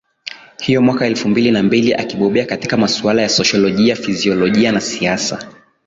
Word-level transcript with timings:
hiyo 0.61 0.81
mwaka 0.81 1.05
elfu 1.05 1.29
mbili 1.29 1.51
na 1.51 1.63
mbili 1.63 1.93
akibobea 1.93 2.45
katika 2.45 2.77
masuala 2.77 3.21
ya 3.21 3.29
Sosholojia 3.29 3.95
Fiziolojia 3.95 4.71
na 4.71 4.81
Siasa 4.81 5.49